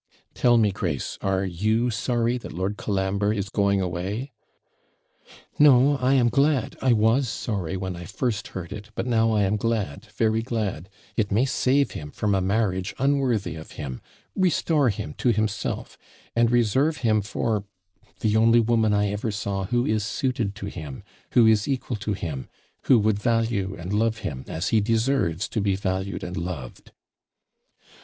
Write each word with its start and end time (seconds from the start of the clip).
'Tell 0.33 0.57
me, 0.57 0.71
Grace, 0.71 1.19
are 1.21 1.45
you 1.45 1.91
sorry 1.91 2.35
that 2.39 2.51
Lord 2.51 2.75
Colambre 2.75 3.31
is 3.31 3.49
going 3.49 3.81
away?' 3.81 4.31
'No, 5.59 5.97
I 5.97 6.15
am 6.15 6.27
glad. 6.29 6.75
I 6.81 6.91
was 6.91 7.29
sorry 7.29 7.77
when 7.77 7.95
I 7.95 8.05
first 8.05 8.47
heard 8.57 8.73
it; 8.73 8.89
but 8.95 9.05
now 9.05 9.31
I 9.31 9.43
am 9.43 9.57
glad, 9.57 10.05
very 10.05 10.41
glad; 10.41 10.89
it 11.15 11.31
may 11.31 11.45
save 11.45 11.91
him 11.91 12.09
from 12.09 12.33
a 12.33 12.41
marriage 12.41 12.95
unworthy 12.97 13.53
of 13.53 13.73
him, 13.73 14.01
restore 14.35 14.89
him 14.89 15.13
to 15.19 15.31
himself, 15.31 15.99
and 16.35 16.49
reserve 16.49 16.97
him 17.05 17.21
for 17.21 17.65
the 18.21 18.35
only 18.35 18.59
woman 18.59 18.95
I 18.95 19.09
ever 19.11 19.29
saw 19.29 19.65
who 19.65 19.85
is 19.85 20.03
suited 20.03 20.55
to 20.55 20.65
him, 20.65 21.03
who 21.33 21.45
is 21.45 21.67
equal 21.67 21.97
to 21.97 22.13
him, 22.13 22.49
who 22.85 22.97
would 22.97 23.19
value 23.19 23.75
and 23.77 23.93
love 23.93 24.17
him, 24.25 24.45
as 24.47 24.69
he 24.69 24.81
deserves 24.81 25.47
to 25.49 25.61
be 25.61 25.75
valued 25.75 26.23
and 26.23 26.37
loved.' 26.37 26.91